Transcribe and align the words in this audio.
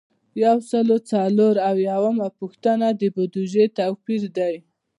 یو 0.43 0.57
سل 0.69 0.87
او 0.95 0.99
څلور 1.11 1.55
اویایمه 1.69 2.27
پوښتنه 2.39 2.87
د 2.99 3.01
بودیجې 3.15 3.65
توپیر 3.77 4.23
دی. 4.37 4.55